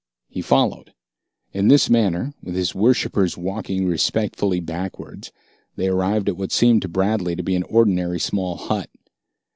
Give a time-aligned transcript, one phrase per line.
[0.31, 0.93] He followed.
[1.53, 5.31] In this manner, with his worshippers walking respectfully backwards,
[5.75, 8.89] they arrived at what seemed to Bradley to be an ordinary small hut.